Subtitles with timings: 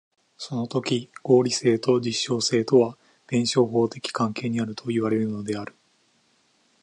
[0.35, 5.75] そのとき合理性と実証性とは弁証法的関係にあるといわれるのである。